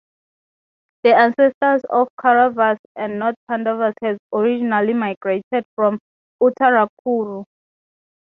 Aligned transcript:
The 1.03 1.13
ancestors 1.13 1.83
of 1.91 2.07
the 2.07 2.21
Kauravas 2.23 2.79
and 2.95 3.21
Pandavas 3.47 3.93
had 4.01 4.17
originally 4.33 4.95
migrated 4.95 5.63
from 5.75 5.99
"Uttarakuru". 6.41 7.45